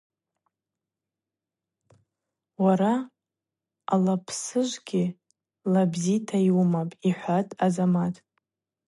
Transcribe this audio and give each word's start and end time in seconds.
Уара 2.63 2.93
алапсыжвгьи 3.93 5.05
лабзита 5.71 6.37
йуымапӏ,– 6.47 6.99
йхӏватӏ 7.09 7.57
Азамат. 7.65 8.15